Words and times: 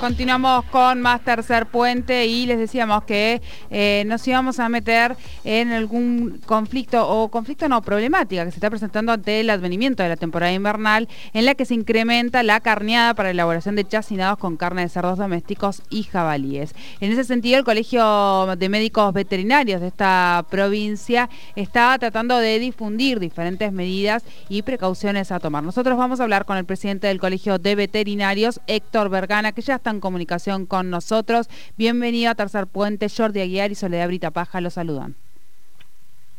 Continuamos 0.00 0.64
con 0.66 1.00
más 1.00 1.22
tercer 1.22 1.66
puente 1.66 2.26
y 2.26 2.46
les 2.46 2.56
decíamos 2.56 3.02
que 3.02 3.42
eh, 3.68 4.04
nos 4.06 4.26
íbamos 4.28 4.60
a 4.60 4.68
meter 4.68 5.16
en 5.42 5.72
algún 5.72 6.40
conflicto 6.46 7.08
o 7.08 7.28
conflicto 7.28 7.68
no, 7.68 7.82
problemática 7.82 8.44
que 8.44 8.52
se 8.52 8.58
está 8.58 8.70
presentando 8.70 9.10
ante 9.10 9.40
el 9.40 9.50
advenimiento 9.50 10.04
de 10.04 10.10
la 10.10 10.16
temporada 10.16 10.52
invernal 10.52 11.08
en 11.32 11.44
la 11.44 11.56
que 11.56 11.64
se 11.64 11.74
incrementa 11.74 12.44
la 12.44 12.60
carneada 12.60 13.14
para 13.14 13.30
elaboración 13.30 13.74
de 13.74 13.88
chacinados 13.88 14.38
con 14.38 14.56
carne 14.56 14.82
de 14.82 14.88
cerdos 14.88 15.18
domésticos 15.18 15.82
y 15.90 16.04
jabalíes. 16.04 16.76
En 17.00 17.10
ese 17.10 17.24
sentido, 17.24 17.58
el 17.58 17.64
Colegio 17.64 18.54
de 18.56 18.68
Médicos 18.68 19.12
Veterinarios 19.12 19.80
de 19.80 19.88
esta 19.88 20.46
provincia 20.48 21.28
está 21.56 21.98
tratando 21.98 22.38
de 22.38 22.60
difundir 22.60 23.18
diferentes 23.18 23.72
medidas 23.72 24.22
y 24.48 24.62
precauciones 24.62 25.32
a 25.32 25.40
tomar. 25.40 25.64
Nosotros 25.64 25.98
vamos 25.98 26.20
a 26.20 26.22
hablar 26.22 26.44
con 26.44 26.56
el 26.56 26.66
presidente 26.66 27.08
del 27.08 27.18
Colegio 27.18 27.58
de 27.58 27.74
Veterinarios, 27.74 28.60
Héctor 28.68 29.08
Vergana, 29.08 29.50
que 29.50 29.62
ya 29.62 29.74
está 29.74 29.87
en 29.90 30.00
comunicación 30.00 30.66
con 30.66 30.90
nosotros. 30.90 31.48
Bienvenido 31.76 32.30
a 32.30 32.34
Tercer 32.34 32.66
Puente, 32.66 33.08
Jordi 33.08 33.40
Aguiar 33.40 33.70
y 33.70 33.74
Soledad 33.74 34.06
Brita 34.06 34.30
Paja 34.30 34.60
lo 34.60 34.70
saludan. 34.70 35.16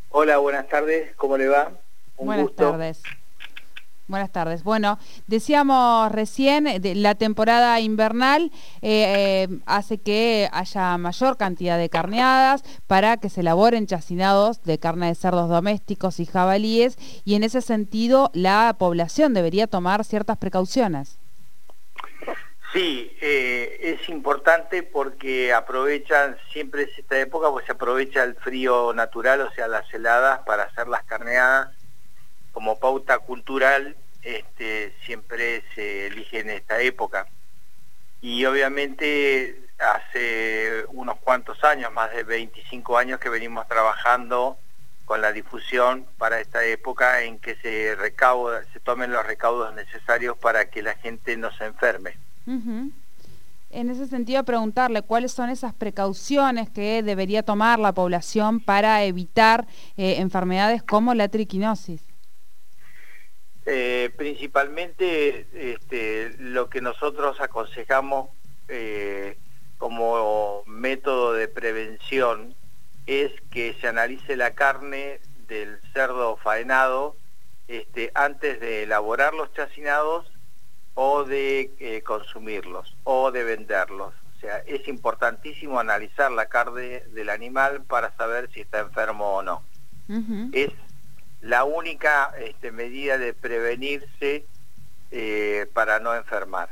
Hola, 0.10 0.38
buenas 0.38 0.68
tardes, 0.68 1.16
¿cómo 1.16 1.38
le 1.38 1.48
va? 1.48 1.72
Un 2.18 2.28
buenas 2.28 2.56
tardes. 2.56 3.02
Buenas 4.10 4.32
tardes. 4.32 4.64
Bueno, 4.64 4.98
decíamos 5.28 6.12
recién, 6.12 6.64
de, 6.82 6.96
la 6.96 7.14
temporada 7.14 7.80
invernal 7.80 8.52
eh, 8.82 9.46
eh, 9.52 9.60
hace 9.68 10.00
que 10.00 10.50
haya 10.52 10.98
mayor 10.98 11.38
cantidad 11.38 11.78
de 11.78 11.90
carneadas 11.90 12.64
para 12.88 13.18
que 13.18 13.30
se 13.30 13.42
elaboren 13.42 13.86
chacinados 13.86 14.64
de 14.64 14.80
carne 14.80 15.10
de 15.10 15.16
cerdos 15.16 15.48
domésticos 15.48 16.20
y 16.20 16.26
jabalíes 16.26 16.98
y 17.24 17.36
en 17.36 17.44
ese 17.44 17.62
sentido 17.62 18.32
la 18.34 18.76
población 18.80 19.36
debería 19.36 19.68
tomar 19.68 20.04
ciertas 20.04 20.38
precauciones. 20.38 21.20
Sí, 22.72 23.18
eh, 23.20 23.80
es 23.82 24.10
importante 24.10 24.84
porque 24.84 25.54
aprovechan, 25.54 26.38
siempre 26.52 26.84
es 26.84 27.00
esta 27.00 27.20
época, 27.20 27.50
pues 27.50 27.66
se 27.66 27.72
aprovecha 27.72 28.24
el 28.24 28.36
frío 28.36 28.94
natural, 28.94 29.42
o 29.42 29.52
sea, 29.52 29.68
las 29.68 29.92
heladas 29.92 30.42
para 30.46 30.64
hacer 30.64 30.88
las 30.88 31.04
carneadas. 31.04 31.70
Como 32.52 32.80
pauta 32.80 33.18
cultural, 33.20 33.96
este, 34.22 34.94
siempre 35.04 35.64
se 35.74 36.08
elige 36.08 36.40
en 36.40 36.52
esta 36.52 36.80
época. 36.82 37.28
Y 38.22 38.46
obviamente 38.46 39.62
hace 39.80 40.86
unos 40.90 41.18
cuantos 41.20 41.64
años, 41.64 41.92
más 41.92 42.12
de 42.14 42.24
25 42.24 42.98
años 42.98 43.20
que 43.20 43.30
venimos 43.30 43.68
trabajando 43.68 44.60
con 45.06 45.22
la 45.22 45.32
difusión 45.32 46.06
para 46.20 46.40
esta 46.40 46.64
época 46.66 47.24
en 47.24 47.40
que 47.40 47.56
se 47.56 47.96
recauda, 47.96 48.64
se 48.74 48.80
tomen 48.80 49.12
los 49.12 49.26
recaudos 49.26 49.74
necesarios 49.74 50.38
para 50.38 50.70
que 50.70 50.84
la 50.84 50.94
gente 50.96 51.36
no 51.36 51.52
se 51.52 51.66
enferme. 51.66 52.16
En 53.72 53.90
ese 53.92 54.08
sentido, 54.08 54.44
preguntarle 54.44 55.04
cuáles 55.04 55.32
son 55.32 55.50
esas 55.50 55.74
precauciones 55.74 56.70
que 56.70 57.04
debería 57.04 57.44
tomar 57.44 57.78
la 57.78 57.94
población 57.94 58.60
para 58.60 59.04
evitar 59.04 59.68
eh, 59.96 60.16
enfermedades 60.18 60.82
como 60.82 61.14
la 61.14 61.28
triquinosis. 61.28 62.02
Eh, 63.68 64.10
principalmente 64.18 65.46
este, 65.54 66.34
lo 66.40 66.70
que 66.70 66.82
nosotros 66.82 67.40
aconsejamos 67.40 68.30
eh, 68.68 69.38
como 69.78 70.64
método 70.66 71.34
de 71.34 71.48
prevención 71.48 72.56
es 73.06 73.32
que 73.52 73.76
se 73.80 73.88
analice 73.88 74.36
la 74.36 74.56
carne 74.56 75.20
del 75.48 75.80
cerdo 75.94 76.38
faenado 76.38 77.16
este, 77.68 78.12
antes 78.16 78.60
de 78.60 78.84
elaborar 78.84 79.36
los 79.36 79.54
chacinados 79.54 80.32
o 80.94 81.24
de 81.24 81.72
eh, 81.80 82.02
consumirlos 82.02 82.96
o 83.04 83.32
de 83.32 83.44
venderlos. 83.44 84.14
O 84.36 84.40
sea, 84.40 84.60
es 84.60 84.88
importantísimo 84.88 85.80
analizar 85.80 86.32
la 86.32 86.48
carne 86.48 87.02
del 87.12 87.30
animal 87.30 87.84
para 87.84 88.16
saber 88.16 88.50
si 88.54 88.62
está 88.62 88.80
enfermo 88.80 89.36
o 89.36 89.42
no. 89.42 89.64
Es 90.54 90.72
la 91.42 91.66
única 91.66 92.34
este, 92.40 92.72
medida 92.72 93.18
de 93.18 93.34
prevenirse 93.34 94.46
eh, 95.12 95.68
para 95.74 96.00
no 96.00 96.16
enfermar. 96.16 96.70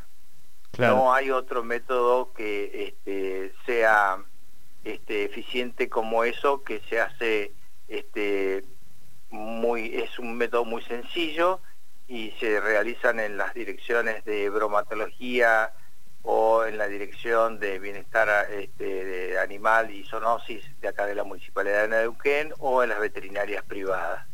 No 0.78 1.14
hay 1.14 1.32
otro 1.32 1.64
método 1.64 2.34
que 2.34 2.88
este, 2.88 3.54
sea 3.66 4.24
este, 4.84 5.26
eficiente 5.26 5.90
como 5.90 6.24
eso, 6.24 6.64
que 6.64 6.82
se 6.90 7.02
hace 7.02 7.52
este, 7.88 8.64
muy, 9.30 9.96
es 9.96 10.20
un 10.20 10.38
método 10.38 10.66
muy 10.66 10.84
sencillo 10.84 11.62
y 12.08 12.32
se 12.40 12.60
realizan 12.60 13.20
en 13.20 13.38
las 13.38 13.54
direcciones 13.54 14.24
de 14.26 14.50
bromatología 14.50 15.74
o 16.24 16.66
en 16.66 16.78
la 16.78 16.88
dirección 16.88 17.60
de 17.60 17.80
bienestar 17.80 18.52
este, 18.52 19.40
animal 19.40 19.92
y 19.92 20.04
zoonosis 20.06 20.64
de 20.82 20.88
acá 20.88 21.06
de 21.06 21.16
la 21.16 21.24
Municipalidad 21.24 21.84
de 21.84 21.88
Neuquén 21.90 22.54
o 22.60 22.84
en 22.84 22.90
las 22.90 23.00
veterinarias 23.00 23.64
privadas. 23.64 24.26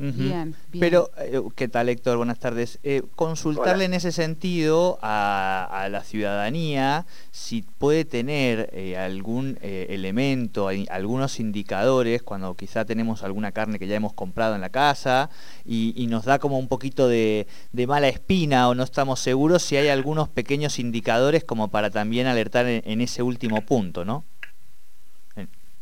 Bien, 0.00 0.54
Pero, 0.78 1.10
eh, 1.18 1.42
¿qué 1.54 1.68
tal 1.68 1.90
Héctor? 1.90 2.16
Buenas 2.16 2.38
tardes. 2.38 2.78
Eh, 2.82 3.02
consultarle 3.16 3.84
en 3.84 3.92
ese 3.92 4.12
sentido 4.12 4.98
a, 5.02 5.88
la 5.90 6.02
ciudadanía 6.04 7.04
si 7.32 7.60
puede 7.62 8.06
tener 8.06 8.70
eh, 8.72 8.96
algún 8.96 9.58
elemento, 9.60 10.68
algunos 10.88 11.38
indicadores, 11.38 12.22
cuando 12.22 12.54
quizá 12.54 12.86
tenemos 12.86 13.22
alguna 13.24 13.52
carne 13.52 13.78
que 13.78 13.86
ya 13.86 13.96
hemos 13.96 14.14
comprado 14.14 14.54
en 14.54 14.62
la 14.62 14.70
casa 14.70 15.28
y, 15.66 16.06
nos 16.08 16.24
da 16.24 16.38
como 16.38 16.58
un 16.58 16.66
poquito 16.66 17.06
de, 17.06 17.46
mala 17.86 18.08
espina 18.08 18.70
o 18.70 18.74
no 18.74 18.84
estamos 18.84 19.20
seguros 19.20 19.62
si 19.62 19.76
hay 19.76 19.88
algunos 19.88 20.30
pequeños 20.30 20.78
indicadores 20.78 21.44
como 21.44 21.68
para 21.68 21.90
también 21.90 22.26
alertar 22.26 22.66
en, 22.66 23.00
ese 23.02 23.22
último 23.22 23.60
punto, 23.66 24.06
¿no? 24.06 24.24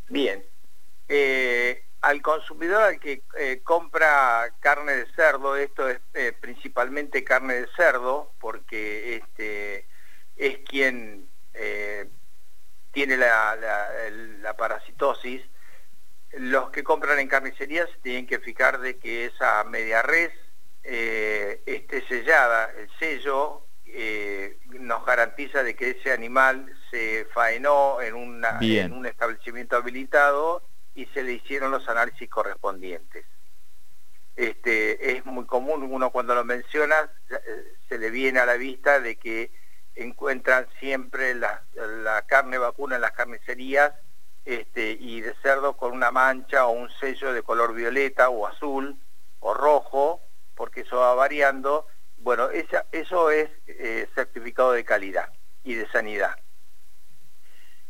Bien 0.08 0.42
al 2.08 2.22
consumidor 2.22 2.84
al 2.84 2.98
que 2.98 3.22
eh, 3.36 3.60
compra 3.62 4.50
carne 4.60 4.92
de 4.92 5.06
cerdo, 5.12 5.56
esto 5.56 5.90
es 5.90 6.00
eh, 6.14 6.32
principalmente 6.40 7.22
carne 7.22 7.52
de 7.52 7.68
cerdo, 7.76 8.32
porque 8.40 9.16
este, 9.16 9.86
es 10.34 10.56
quien 10.66 11.28
eh, 11.52 12.08
tiene 12.92 13.18
la, 13.18 14.54
parasitosis, 14.56 15.42
los 16.32 16.70
que 16.70 16.82
compran 16.82 17.18
en 17.18 17.28
carnicerías 17.28 17.90
tienen 18.02 18.26
que 18.26 18.38
fijar 18.38 18.80
de 18.80 18.96
que 18.96 19.26
esa 19.26 19.62
media 19.64 20.00
res 20.00 20.32
esté 20.82 22.06
sellada, 22.08 22.72
el 22.78 22.88
sello 22.98 23.66
nos 24.80 25.04
garantiza 25.04 25.62
de 25.62 25.76
que 25.76 25.90
ese 25.90 26.10
animal 26.10 26.74
se 26.90 27.26
faenó 27.34 28.00
en, 28.00 28.42
en 28.62 28.92
un 28.94 29.04
establecimiento 29.04 29.76
habilitado 29.76 30.62
y 30.98 31.06
se 31.14 31.22
le 31.22 31.34
hicieron 31.34 31.70
los 31.70 31.88
análisis 31.88 32.28
correspondientes. 32.28 33.24
Este, 34.34 35.12
es 35.12 35.24
muy 35.24 35.46
común, 35.46 35.84
uno 35.84 36.10
cuando 36.10 36.34
lo 36.34 36.44
menciona, 36.44 37.08
se 37.88 37.98
le 37.98 38.10
viene 38.10 38.40
a 38.40 38.46
la 38.46 38.54
vista 38.54 38.98
de 38.98 39.14
que 39.14 39.52
encuentran 39.94 40.66
siempre 40.80 41.36
la, 41.36 41.62
carne 42.26 42.58
vacuna 42.58 42.96
en 42.96 43.02
las 43.02 43.12
carnicerías 43.12 43.92
este, 44.44 44.90
y 44.90 45.20
de 45.20 45.34
cerdo 45.40 45.76
con 45.76 45.92
una 45.92 46.10
mancha 46.10 46.66
o 46.66 46.72
un 46.72 46.90
sello 46.98 47.32
de 47.32 47.44
color 47.44 47.74
violeta 47.74 48.28
o 48.28 48.48
azul 48.48 48.98
o 49.38 49.54
rojo, 49.54 50.20
porque 50.56 50.80
eso 50.80 50.96
va 50.96 51.14
variando. 51.14 51.86
Bueno, 52.16 52.48
eso 52.50 53.30
es 53.30 53.50
eh, 53.68 54.08
certificado 54.16 54.72
de 54.72 54.84
calidad 54.84 55.32
y 55.62 55.74
de 55.74 55.88
sanidad. 55.90 56.34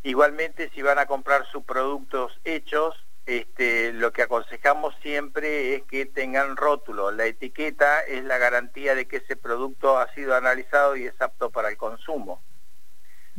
Igualmente, 0.02 0.70
si 0.74 0.82
van 0.82 0.98
a 0.98 1.06
comprar 1.06 1.46
sus 1.50 1.64
productos 1.64 2.38
hechos, 2.44 2.94
este, 3.26 3.92
lo 3.92 4.12
que 4.12 4.22
aconsejamos 4.22 4.94
siempre 5.02 5.74
es 5.74 5.82
que 5.82 6.06
tengan 6.06 6.56
rótulo. 6.56 7.10
La 7.10 7.26
etiqueta 7.26 8.00
es 8.00 8.24
la 8.24 8.38
garantía 8.38 8.94
de 8.94 9.06
que 9.06 9.18
ese 9.18 9.36
producto 9.36 9.98
ha 9.98 10.12
sido 10.14 10.34
analizado 10.34 10.96
y 10.96 11.06
es 11.06 11.20
apto 11.20 11.50
para 11.50 11.68
el 11.68 11.76
consumo. 11.76 12.42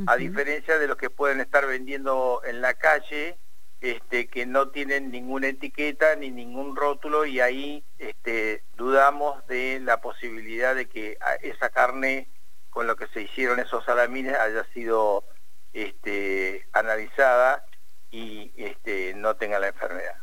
A 0.07 0.15
diferencia 0.15 0.79
de 0.79 0.87
los 0.87 0.95
que 0.95 1.09
pueden 1.09 1.41
estar 1.41 1.67
vendiendo 1.67 2.41
en 2.45 2.61
la 2.61 2.73
calle, 2.75 3.37
este, 3.81 4.27
que 4.27 4.45
no 4.45 4.69
tienen 4.69 5.11
ninguna 5.11 5.47
etiqueta 5.47 6.15
ni 6.15 6.31
ningún 6.31 6.75
rótulo 6.75 7.25
y 7.25 7.39
ahí 7.39 7.83
este, 7.97 8.63
dudamos 8.77 9.45
de 9.47 9.79
la 9.81 10.01
posibilidad 10.01 10.75
de 10.75 10.87
que 10.87 11.17
esa 11.41 11.69
carne 11.69 12.27
con 12.69 12.87
lo 12.87 12.95
que 12.95 13.07
se 13.07 13.23
hicieron 13.23 13.59
esos 13.59 13.83
salamines 13.85 14.37
haya 14.37 14.65
sido 14.73 15.23
este, 15.73 16.67
analizada 16.73 17.65
y 18.11 18.51
este, 18.55 19.13
no 19.15 19.35
tenga 19.35 19.59
la 19.59 19.67
enfermedad. 19.67 20.15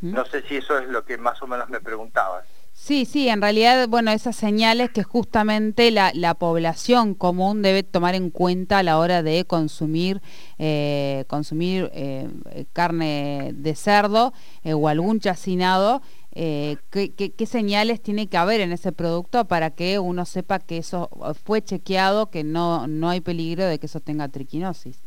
No 0.00 0.24
sé 0.24 0.42
si 0.42 0.56
eso 0.56 0.78
es 0.78 0.88
lo 0.88 1.04
que 1.04 1.16
más 1.18 1.40
o 1.42 1.46
menos 1.46 1.68
me 1.68 1.80
preguntabas. 1.80 2.44
Sí, 2.72 3.06
sí, 3.06 3.28
en 3.28 3.40
realidad, 3.40 3.88
bueno, 3.88 4.10
esas 4.10 4.36
señales 4.36 4.90
que 4.90 5.02
justamente 5.02 5.90
la, 5.90 6.10
la 6.14 6.34
población 6.34 7.14
común 7.14 7.62
debe 7.62 7.82
tomar 7.82 8.14
en 8.14 8.30
cuenta 8.30 8.78
a 8.78 8.82
la 8.82 8.98
hora 8.98 9.22
de 9.22 9.46
consumir, 9.46 10.20
eh, 10.58 11.24
consumir 11.26 11.90
eh, 11.94 12.28
carne 12.74 13.52
de 13.54 13.74
cerdo 13.74 14.34
eh, 14.62 14.74
o 14.74 14.88
algún 14.88 15.20
chacinado 15.20 16.02
eh, 16.38 16.76
¿qué, 16.90 17.46
señales 17.46 18.02
tiene 18.02 18.28
que 18.28 18.36
haber 18.36 18.60
en 18.60 18.72
ese 18.72 18.92
producto 18.92 19.46
para 19.46 19.70
que 19.70 19.98
uno 19.98 20.26
sepa 20.26 20.58
que 20.58 20.78
eso 20.78 21.08
fue 21.44 21.62
chequeado, 21.62 22.30
que 22.30 22.44
no, 22.44 22.86
no 22.86 23.08
hay 23.08 23.20
peligro 23.20 23.64
de 23.64 23.78
que 23.78 23.86
eso 23.86 24.00
tenga 24.00 24.28
triquinosis. 24.28 25.00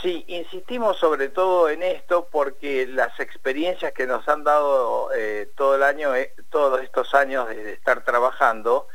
Sí, 0.00 0.24
insistimos 0.28 0.96
sobre 0.96 1.28
todo 1.28 1.68
en 1.68 1.82
esto 1.82 2.28
porque 2.30 2.86
las 2.86 3.18
experiencias 3.18 3.92
que 3.92 4.06
nos 4.06 4.28
han 4.28 4.44
dado 4.44 5.10
eh, 5.12 5.50
todo 5.56 5.74
el 5.74 5.82
año, 5.82 6.14
eh, 6.14 6.32
todos 6.50 6.80
estos 6.82 7.14
años 7.14 7.48
de, 7.48 7.72
estar 7.72 8.04
trabajando, 8.04 8.86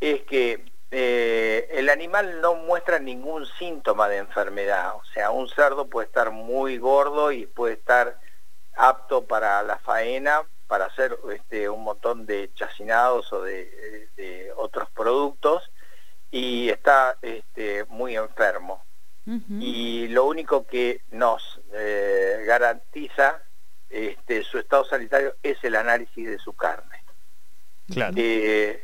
es 0.00 0.22
que 0.22 0.64
eh, 0.92 1.68
el 1.72 1.90
animal 1.90 2.40
no 2.40 2.54
muestra 2.54 3.00
ningún 3.00 3.46
síntoma 3.58 4.08
de 4.08 4.18
enfermedad. 4.18 4.94
O 4.94 5.04
sea, 5.12 5.30
un 5.30 5.48
cerdo 5.48 5.88
puede 5.88 6.06
estar 6.06 6.30
muy 6.30 6.78
gordo 6.78 7.32
y 7.32 7.46
puede 7.46 7.74
estar 7.74 8.18
apto 8.76 9.26
para 9.26 9.62
la 9.64 9.78
faena, 9.78 10.44
para 10.66 10.86
hacer 10.86 11.18
este, 11.32 11.68
un 11.68 11.84
montón 11.84 12.26
de 12.26 12.50
chacinados 12.54 13.32
o 13.32 13.42
de, 13.42 14.52
otros 14.56 14.88
productos, 14.90 15.70
y 16.30 16.68
está 16.68 17.16
este, 17.22 17.84
muy 17.88 18.16
enfermo. 18.16 18.82
Y 19.58 20.08
lo 20.08 20.26
único 20.26 20.66
que 20.66 21.00
nos 21.10 21.60
eh, 21.72 22.44
garantiza 22.46 23.40
este, 23.88 24.42
su 24.42 24.58
estado 24.58 24.84
sanitario 24.84 25.36
es 25.42 25.62
el 25.64 25.76
análisis 25.76 26.26
de 26.26 26.38
su 26.38 26.52
carne. 26.52 27.02
Eh, 28.16 28.83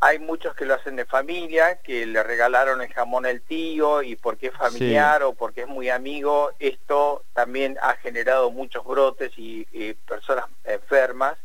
hay 0.00 0.18
muchos 0.18 0.54
que 0.54 0.64
lo 0.64 0.74
hacen 0.74 0.96
de 0.96 1.04
familia, 1.04 1.80
que 1.82 2.06
le 2.06 2.22
regalaron 2.22 2.82
el 2.82 2.92
jamón 2.92 3.26
al 3.26 3.40
tío 3.40 4.02
y 4.02 4.16
porque 4.16 4.48
es 4.48 4.54
familiar 4.54 5.22
o 5.22 5.34
porque 5.34 5.62
es 5.62 5.68
muy 5.68 5.88
amigo, 5.88 6.52
esto 6.58 7.24
también 7.32 7.78
ha 7.80 7.94
generado 7.94 8.50
muchos 8.50 8.84
brotes 8.84 9.32
y, 9.36 9.64
personas 10.06 10.46
enfermas 10.64 11.36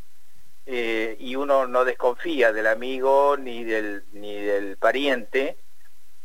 eh, 0.66 1.16
y 1.20 1.36
uno 1.36 1.66
no 1.68 1.86
desconfía 1.86 2.52
del 2.52 2.68
amigo 2.68 3.38
ni 3.38 3.64
del, 3.64 4.04
ni 4.14 4.36
del 4.36 4.78
pariente 4.78 5.58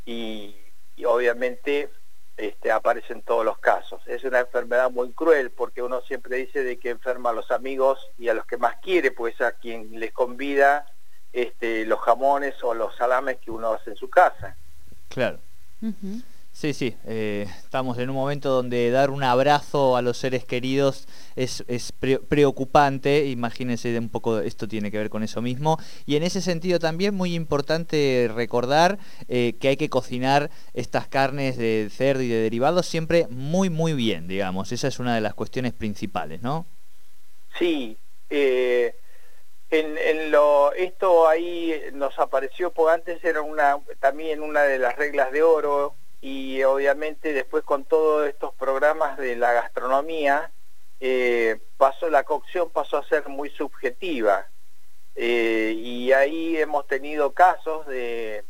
y 0.04 0.56
y 0.96 1.04
obviamente 1.04 1.90
este, 2.36 2.72
aparece 2.72 3.12
en 3.12 3.22
todos 3.22 3.44
los 3.44 3.58
casos. 3.58 4.02
Es 4.06 4.24
una 4.24 4.40
enfermedad 4.40 4.90
muy 4.90 5.12
cruel 5.12 5.50
porque 5.50 5.82
uno 5.82 6.00
siempre 6.00 6.38
dice 6.38 6.64
de 6.64 6.78
que 6.78 6.90
enferma 6.90 7.30
a 7.30 7.34
los 7.34 7.50
amigos 7.50 8.10
y 8.18 8.28
a 8.28 8.34
los 8.34 8.46
que 8.46 8.56
más 8.56 8.76
quiere, 8.76 9.10
pues 9.10 9.40
a 9.40 9.52
quien 9.52 10.00
les 10.00 10.12
convida 10.12 10.86
este, 11.36 11.84
los 11.84 12.00
jamones 12.00 12.54
o 12.64 12.72
los 12.72 12.96
salames 12.96 13.36
que 13.36 13.50
uno 13.50 13.74
hace 13.74 13.90
en 13.90 13.96
su 13.96 14.08
casa. 14.08 14.56
Claro. 15.08 15.38
Sí, 16.50 16.72
sí, 16.72 16.96
eh, 17.04 17.46
estamos 17.58 17.98
en 17.98 18.08
un 18.08 18.16
momento 18.16 18.48
donde 18.48 18.90
dar 18.90 19.10
un 19.10 19.22
abrazo 19.22 19.98
a 19.98 20.00
los 20.00 20.16
seres 20.16 20.46
queridos 20.46 21.06
es, 21.36 21.62
preocupante, 22.30 23.26
imagínense 23.26 23.98
un 23.98 24.08
poco, 24.08 24.38
esto 24.38 24.66
tiene 24.66 24.90
que 24.90 24.96
ver 24.96 25.10
con 25.10 25.22
eso 25.22 25.42
mismo, 25.42 25.78
y 26.06 26.16
en 26.16 26.22
ese 26.22 26.40
sentido 26.40 26.78
también 26.78 27.14
muy 27.14 27.34
importante 27.34 28.30
recordar 28.34 28.98
eh, 29.28 29.56
que 29.60 29.68
hay 29.68 29.76
que 29.76 29.90
cocinar 29.90 30.50
estas 30.72 31.06
carnes 31.06 31.58
de 31.58 31.90
cerdo 31.92 32.22
y 32.22 32.28
de 32.28 32.40
derivados 32.40 32.86
siempre 32.86 33.26
muy, 33.28 33.68
muy 33.68 33.92
bien, 33.92 34.26
digamos, 34.26 34.72
esa 34.72 34.88
es 34.88 34.98
una 34.98 35.14
de 35.14 35.20
las 35.20 35.34
cuestiones 35.34 35.74
principales, 35.74 36.40
¿no? 36.40 36.64
Sí, 37.58 37.98
eh, 38.30 38.94
en, 39.70 40.30
lo, 40.30 40.72
esto 40.72 41.28
ahí 41.28 41.80
nos 41.92 42.18
apareció, 42.18 42.70
porque 42.72 42.94
antes 42.94 43.24
era 43.24 43.42
una, 43.42 43.78
también 44.00 44.40
una 44.40 44.62
de 44.62 44.78
las 44.78 44.96
reglas 44.96 45.32
de 45.32 45.42
oro, 45.42 45.94
y 46.20 46.62
obviamente 46.62 47.32
después 47.32 47.64
con 47.64 47.84
todos 47.84 48.28
estos 48.28 48.54
programas 48.54 49.18
de 49.18 49.36
la 49.36 49.52
gastronomía, 49.52 50.50
eh, 51.00 51.58
pasó 51.76 52.08
la 52.08 52.24
cocción 52.24 52.70
pasó 52.70 52.96
a 52.98 53.08
ser 53.08 53.28
muy 53.28 53.50
subjetiva. 53.50 54.46
Eh, 55.14 55.74
y 55.76 56.12
ahí 56.12 56.56
hemos 56.58 56.86
tenido 56.86 57.32
casos 57.32 57.86
de, 57.86 58.44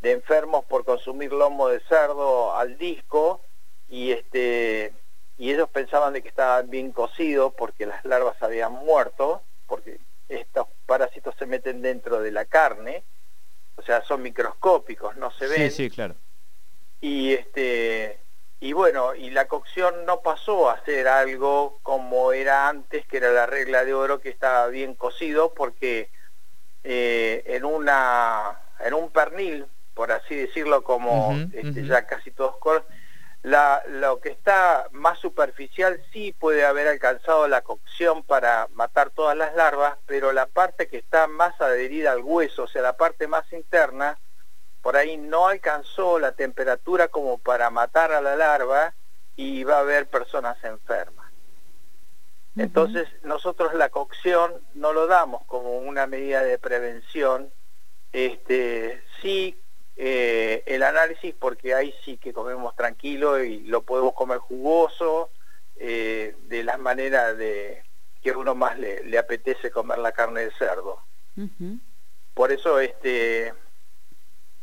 de, 0.00 0.12
enfermos 0.12 0.64
por 0.64 0.84
consumir 0.84 1.32
lomo 1.32 1.68
de 1.68 1.80
cerdo 1.80 2.54
al 2.54 2.78
disco 2.78 3.42
y 3.90 4.12
este 4.12 4.94
y 5.36 5.52
ellos 5.52 5.68
pensaban 5.68 6.14
de 6.14 6.22
que 6.22 6.28
estaban 6.28 6.70
bien 6.70 6.92
cocidos 6.92 7.52
porque 7.58 7.84
las 7.84 8.02
larvas 8.06 8.42
habían 8.42 8.72
muerto 8.72 9.42
porque 9.66 9.98
estos 10.40 10.66
parásitos 10.86 11.34
se 11.38 11.46
meten 11.46 11.82
dentro 11.82 12.20
de 12.20 12.30
la 12.30 12.44
carne 12.44 13.04
o 13.76 13.82
sea 13.82 14.02
son 14.04 14.22
microscópicos 14.22 15.16
no 15.16 15.30
se 15.32 15.46
ven. 15.46 15.70
sí 15.70 15.84
sí 15.84 15.90
claro. 15.90 16.14
Y 17.00 17.32
este 17.32 18.18
y 18.60 18.72
bueno 18.72 19.14
y 19.14 19.30
la 19.30 19.48
cocción 19.48 20.06
no 20.06 20.20
pasó 20.20 20.70
a 20.70 20.84
ser 20.84 21.08
algo 21.08 21.78
como 21.82 22.32
era 22.32 22.68
antes 22.68 23.06
que 23.06 23.16
era 23.16 23.32
la 23.32 23.46
regla 23.46 23.84
de 23.84 23.94
oro 23.94 24.20
que 24.20 24.28
estaba 24.28 24.68
bien 24.68 24.94
cocido 24.94 25.52
porque 25.54 26.10
eh, 26.84 27.42
en 27.46 27.64
una 27.64 28.60
en 28.80 28.94
un 28.94 29.10
pernil 29.10 29.66
por 29.94 30.12
así 30.12 30.34
decirlo 30.34 30.82
como 30.82 31.38
este, 31.52 31.84
ya 31.84 32.06
casi 32.06 32.30
todos 32.30 32.56
la, 33.42 33.82
lo 33.88 34.20
que 34.20 34.28
está 34.28 34.86
más 34.92 35.18
superficial 35.18 36.00
sí 36.12 36.32
puede 36.32 36.64
haber 36.64 36.86
alcanzado 36.86 37.48
la 37.48 37.62
cocción 37.62 38.22
para 38.22 38.68
matar 38.72 39.10
todas 39.10 39.36
las 39.36 39.54
larvas, 39.54 39.98
pero 40.06 40.32
la 40.32 40.46
parte 40.46 40.86
que 40.86 40.98
está 40.98 41.26
más 41.26 41.60
adherida 41.60 42.12
al 42.12 42.22
hueso, 42.22 42.64
o 42.64 42.68
sea, 42.68 42.82
la 42.82 42.96
parte 42.96 43.26
más 43.26 43.52
interna, 43.52 44.18
por 44.80 44.96
ahí 44.96 45.16
no 45.16 45.48
alcanzó 45.48 46.18
la 46.18 46.32
temperatura 46.32 47.08
como 47.08 47.38
para 47.38 47.70
matar 47.70 48.12
a 48.12 48.20
la 48.20 48.36
larva 48.36 48.94
y 49.36 49.64
va 49.64 49.76
a 49.76 49.80
haber 49.80 50.08
personas 50.08 50.62
enfermas. 50.62 51.30
Entonces 52.56 53.08
nosotros 53.22 53.72
la 53.74 53.88
cocción 53.88 54.52
no 54.74 54.92
lo 54.92 55.06
damos 55.06 55.44
como 55.46 55.78
una 55.78 56.06
medida 56.06 56.42
de 56.44 56.58
prevención, 56.58 57.50
este, 58.12 59.02
sí 59.22 59.61
eh, 59.96 60.62
el 60.66 60.82
análisis 60.82 61.34
porque 61.38 61.74
ahí 61.74 61.94
sí 62.04 62.16
que 62.16 62.32
comemos 62.32 62.74
tranquilo 62.74 63.42
y 63.42 63.60
lo 63.60 63.82
podemos 63.82 64.14
comer 64.14 64.38
jugoso, 64.38 65.30
eh, 65.76 66.34
de 66.48 66.64
la 66.64 66.78
manera 66.78 67.34
de 67.34 67.82
que 68.22 68.32
uno 68.32 68.54
más 68.54 68.78
le, 68.78 69.18
apetece 69.18 69.70
comer 69.70 69.98
la 69.98 70.12
carne 70.12 70.42
de 70.42 70.52
cerdo. 70.52 71.00
Por 72.34 72.52
eso 72.52 72.78
este 72.78 73.52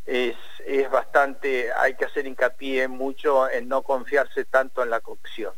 es, 0.06 0.38
es 0.66 0.90
bastante, 0.90 1.72
hay 1.74 1.96
que 1.96 2.06
hacer 2.06 2.26
hincapié 2.26 2.88
mucho 2.88 3.50
en 3.50 3.68
no 3.68 3.82
confiarse 3.82 4.46
tanto 4.46 4.82
en 4.82 4.90
la 4.90 5.02
cocción. 5.02 5.54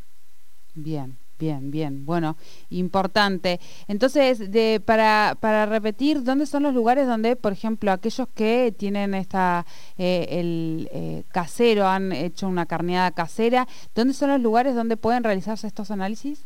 Bien. 0.74 1.18
Bien, 1.42 1.72
bien, 1.72 2.06
bueno, 2.06 2.38
importante. 2.70 3.60
Entonces, 3.88 4.52
de, 4.52 4.80
para, 4.80 5.36
para 5.40 5.66
repetir, 5.66 6.22
¿dónde 6.22 6.46
son 6.46 6.62
los 6.62 6.76
lugares 6.76 7.08
donde, 7.08 7.36
por 7.36 7.52
ejemplo, 7.52 7.92
aquellos 7.92 8.28
que 8.36 8.72
tienen 8.78 9.16
esta, 9.16 9.66
eh, 9.98 10.28
el 10.30 10.88
eh, 10.94 11.24
casero, 11.32 11.88
han 11.88 12.12
hecho 12.12 12.48
una 12.48 12.68
carneada 12.68 13.10
casera, 13.10 13.68
¿dónde 13.96 14.14
son 14.14 14.30
los 14.30 14.40
lugares 14.40 14.76
donde 14.76 14.98
pueden 14.98 15.24
realizarse 15.24 15.66
estos 15.66 15.90
análisis? 15.90 16.46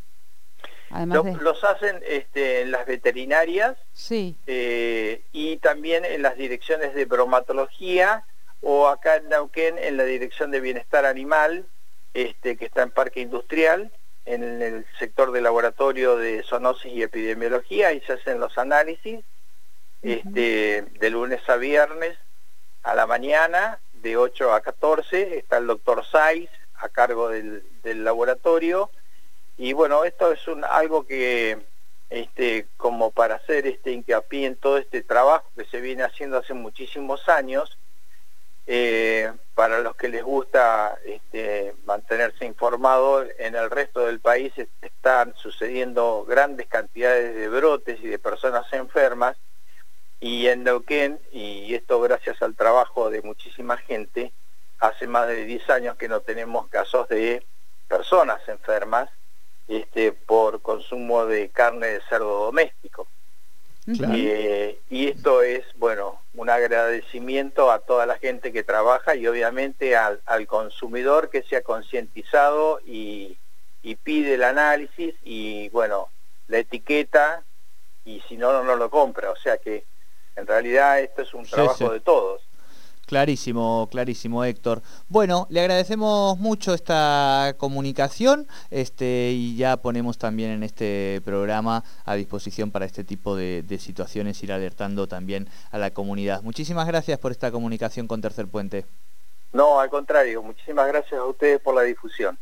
Los 1.40 1.62
hacen 1.62 2.00
este, 2.08 2.62
en 2.62 2.70
las 2.70 2.86
veterinarias 2.86 3.76
sí. 3.92 4.34
Eh, 4.46 5.24
y 5.30 5.58
también 5.58 6.06
en 6.06 6.22
las 6.22 6.38
direcciones 6.38 6.94
de 6.94 7.04
bromatología 7.04 8.24
o 8.62 8.88
acá 8.88 9.16
en 9.16 9.28
Neuquén 9.28 9.76
en 9.76 9.98
la 9.98 10.04
dirección 10.04 10.50
de 10.52 10.60
bienestar 10.60 11.04
animal, 11.04 11.66
este, 12.14 12.56
que 12.56 12.64
está 12.64 12.82
en 12.82 12.92
Parque 12.92 13.20
Industrial, 13.20 13.92
en 14.26 14.60
el 14.60 14.86
sector 14.98 15.32
de 15.32 15.40
laboratorio 15.40 16.16
de 16.16 16.42
zoonosis 16.42 16.92
y 16.92 17.02
epidemiología, 17.02 17.92
y 17.92 18.00
se 18.00 18.14
hacen 18.14 18.40
los 18.40 18.58
análisis 18.58 19.24
este, 20.02 20.82
de 20.82 21.10
lunes 21.10 21.40
a 21.48 21.56
viernes 21.56 22.18
a 22.82 22.94
la 22.94 23.06
mañana, 23.06 23.78
de 23.94 24.16
8 24.16 24.52
a 24.52 24.60
14, 24.60 25.38
está 25.38 25.58
el 25.58 25.66
doctor 25.66 26.04
Saiz 26.04 26.50
a 26.76 26.88
cargo 26.88 27.28
del, 27.28 27.64
del 27.82 28.04
laboratorio, 28.04 28.90
y 29.58 29.72
bueno, 29.72 30.04
esto 30.04 30.32
es 30.32 30.46
un, 30.48 30.64
algo 30.64 31.06
que, 31.06 31.58
este, 32.10 32.66
como 32.76 33.10
para 33.10 33.36
hacer 33.36 33.66
este 33.66 33.92
hincapié 33.92 34.46
en 34.46 34.56
todo 34.56 34.78
este 34.78 35.02
trabajo 35.02 35.50
que 35.56 35.64
se 35.64 35.80
viene 35.80 36.02
haciendo 36.02 36.38
hace 36.38 36.52
muchísimos 36.52 37.28
años, 37.28 37.78
eh, 38.66 39.05
para 39.66 39.80
los 39.80 39.96
que 39.96 40.08
les 40.08 40.22
gusta 40.22 40.96
este, 41.04 41.74
mantenerse 41.86 42.44
informados, 42.44 43.26
en 43.36 43.56
el 43.56 43.68
resto 43.68 44.06
del 44.06 44.20
país 44.20 44.52
están 44.80 45.34
sucediendo 45.34 46.24
grandes 46.24 46.68
cantidades 46.68 47.34
de 47.34 47.48
brotes 47.48 47.98
y 48.00 48.06
de 48.06 48.20
personas 48.20 48.72
enfermas, 48.72 49.36
y 50.20 50.46
en 50.46 50.62
Neuquén, 50.62 51.18
y 51.32 51.74
esto 51.74 52.00
gracias 52.00 52.40
al 52.42 52.54
trabajo 52.54 53.10
de 53.10 53.22
muchísima 53.22 53.76
gente, 53.76 54.32
hace 54.78 55.08
más 55.08 55.26
de 55.26 55.44
10 55.44 55.68
años 55.70 55.96
que 55.96 56.06
no 56.06 56.20
tenemos 56.20 56.68
casos 56.68 57.08
de 57.08 57.44
personas 57.88 58.48
enfermas, 58.48 59.10
este, 59.66 60.12
por 60.12 60.62
consumo 60.62 61.26
de 61.26 61.48
carne 61.48 61.88
de 61.88 62.00
cerdo 62.08 62.44
doméstico. 62.44 63.08
Eh, 63.86 64.80
y 64.90 65.06
esto 65.06 65.42
es, 65.42 65.64
bueno, 65.76 66.20
un 66.34 66.50
agradecimiento 66.50 67.70
a 67.70 67.78
toda 67.78 68.04
la 68.04 68.18
gente 68.18 68.52
que 68.52 68.64
trabaja 68.64 69.14
y 69.14 69.26
obviamente 69.26 69.94
al, 69.96 70.20
consumidor 70.48 71.30
que 71.30 71.42
se 71.42 71.56
ha 71.56 71.62
concientizado 71.62 72.80
y, 72.84 73.38
pide 74.02 74.34
el 74.34 74.42
análisis 74.42 75.14
y, 75.22 75.68
bueno, 75.68 76.08
la 76.48 76.58
etiqueta 76.58 77.44
y 78.04 78.20
si 78.28 78.36
no, 78.36 78.64
no 78.64 78.74
lo 78.74 78.90
compra. 78.90 79.30
O 79.30 79.36
sea 79.36 79.58
que 79.58 79.84
en 80.34 80.46
realidad 80.46 81.00
esto 81.00 81.22
es 81.22 81.32
un 81.32 81.44
trabajo 81.44 81.92
de 81.92 82.00
todos. 82.00 82.45
Clarísimo, 83.06 83.88
clarísimo, 83.88 84.44
Héctor. 84.44 84.82
Bueno, 85.08 85.46
le 85.48 85.60
agradecemos 85.60 86.38
mucho 86.38 86.74
esta 86.74 87.54
comunicación 87.56 88.48
este, 88.70 89.30
y 89.32 89.56
ya 89.56 89.76
ponemos 89.76 90.18
también 90.18 90.50
en 90.50 90.64
este 90.64 91.22
programa 91.24 91.84
a 92.04 92.14
disposición 92.16 92.72
para 92.72 92.84
este 92.84 93.04
tipo 93.04 93.36
de, 93.36 93.62
de 93.62 93.78
situaciones 93.78 94.42
ir 94.42 94.52
alertando 94.52 95.06
también 95.06 95.48
a 95.70 95.78
la 95.78 95.92
comunidad. 95.92 96.42
Muchísimas 96.42 96.88
gracias 96.88 97.18
por 97.20 97.30
esta 97.30 97.52
comunicación 97.52 98.08
con 98.08 98.20
Tercer 98.20 98.48
Puente. 98.48 98.86
No, 99.52 99.78
al 99.78 99.88
contrario, 99.88 100.42
muchísimas 100.42 100.88
gracias 100.88 101.20
a 101.20 101.24
ustedes 101.24 101.60
por 101.60 101.76
la 101.76 101.82
difusión. 101.82 102.36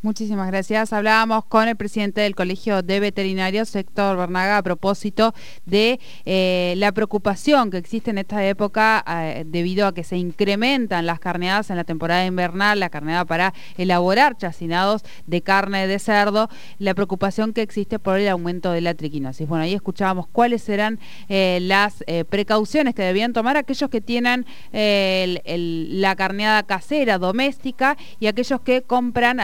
Muchísimas 0.00 0.46
gracias. 0.46 0.92
Hablábamos 0.92 1.44
con 1.46 1.66
el 1.66 1.74
presidente 1.74 2.20
del 2.20 2.36
Colegio 2.36 2.82
de 2.82 3.00
Veterinarios, 3.00 3.74
Héctor 3.74 4.16
Bernaga, 4.16 4.58
a 4.58 4.62
propósito 4.62 5.34
de 5.66 5.98
eh, 6.24 6.74
la 6.76 6.92
preocupación 6.92 7.72
que 7.72 7.78
existe 7.78 8.12
en 8.12 8.18
esta 8.18 8.46
época 8.46 9.04
eh, 9.08 9.42
debido 9.44 9.88
a 9.88 9.94
que 9.94 10.04
se 10.04 10.16
incrementan 10.16 11.04
las 11.04 11.18
carneadas 11.18 11.70
en 11.70 11.76
la 11.76 11.82
temporada 11.82 12.24
invernal, 12.24 12.78
la 12.78 12.90
carneada 12.90 13.24
para 13.24 13.52
elaborar 13.76 14.36
chacinados 14.36 15.02
de 15.26 15.42
carne 15.42 15.88
de 15.88 15.98
cerdo, 15.98 16.48
la 16.78 16.94
preocupación 16.94 17.52
que 17.52 17.62
existe 17.62 17.98
por 17.98 18.20
el 18.20 18.28
aumento 18.28 18.70
de 18.70 18.82
la 18.82 18.94
triquinosis. 18.94 19.48
Bueno, 19.48 19.64
ahí 19.64 19.74
escuchábamos 19.74 20.28
cuáles 20.28 20.62
serán 20.62 21.00
eh, 21.28 21.58
las 21.60 22.04
precauciones 22.28 22.94
que 22.94 23.02
debían 23.02 23.32
tomar 23.32 23.56
aquellos 23.56 23.90
que 23.90 24.00
tienen 24.00 24.46
la 24.70 26.14
carneada 26.14 26.62
casera, 26.62 27.18
doméstica, 27.18 27.96
y 28.20 28.28
aquellos 28.28 28.60
que 28.60 28.82
compran 28.82 29.40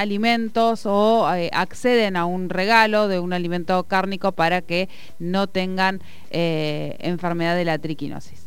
o 0.57 1.35
eh, 1.35 1.51
acceden 1.53 2.17
a 2.17 2.27
un 2.27 2.49
regalo 2.49 3.09
de 3.09 3.19
un 3.19 3.33
alimento 3.33 3.83
cárnico 3.85 4.33
para 4.33 4.63
que 4.63 4.89
no 5.19 5.49
tengan 5.49 6.01
eh, 6.31 6.97
enfermedad 7.01 7.57
de 7.57 7.65
la 7.65 7.79
triquinosis. 7.79 8.47